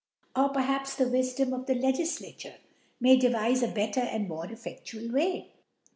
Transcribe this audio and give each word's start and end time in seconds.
Or 0.35 0.49
perhaps 0.49 0.95
the 0.95 1.03
Wifdom 1.05 1.53
of 1.53 1.67
the 1.67 1.75
Legiflaiure 1.75 2.55
may 2.99 3.19
devife 3.19 3.61
a 3.61 3.71
better 3.71 3.99
and 3.99 4.27
more 4.27 4.47
efFedual 4.47 5.11
Way. 5.11 5.51